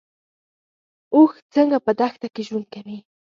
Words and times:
اوښ 1.15 1.31
څنګه 1.53 1.77
په 1.85 1.91
دښته 1.99 2.27
کې 2.33 2.41
ژوند 2.47 2.65
کوي؟ 2.73 2.97